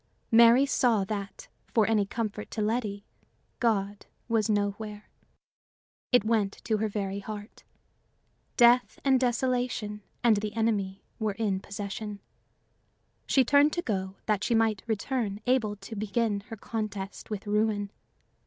[0.31, 3.05] Mary saw that, for any comfort to Letty,
[3.59, 5.07] God was nowhere.
[6.11, 7.63] It went to her very heart.
[8.57, 12.19] Death and desolation and the enemy were in possession.
[13.27, 17.91] She turned to go, that she might return able to begin her contest with ruin.